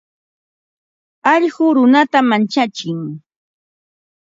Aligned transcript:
Alluqu 1.31 1.65
runata 1.75 2.19
manchatsin. 2.29 2.99